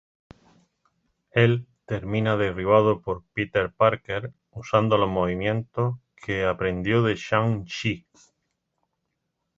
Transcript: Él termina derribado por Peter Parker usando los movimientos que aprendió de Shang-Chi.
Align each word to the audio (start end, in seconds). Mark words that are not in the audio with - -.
Él 1.29 1.67
termina 1.85 2.35
derribado 2.35 3.01
por 3.01 3.23
Peter 3.35 3.71
Parker 3.71 4.33
usando 4.49 4.97
los 4.97 5.07
movimientos 5.07 5.99
que 6.15 6.43
aprendió 6.43 7.03
de 7.03 7.13
Shang-Chi. 7.15 8.07